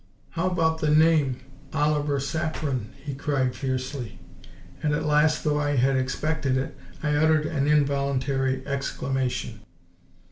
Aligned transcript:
"How 0.31 0.47
about 0.47 0.79
the 0.79 0.89
name 0.89 1.35
OLIVER 1.75 2.19
SAFFREN?" 2.19 2.89
he 3.05 3.13
cried 3.13 3.53
fiercely, 3.53 4.17
and 4.81 4.95
at 4.95 5.05
last, 5.05 5.43
though 5.43 5.59
I 5.59 5.75
had 5.75 5.95
expected 5.95 6.57
it, 6.57 6.75
I 7.03 7.15
uttered 7.15 7.45
an 7.45 7.67
involuntary 7.67 8.65
exclamation. 8.65 9.59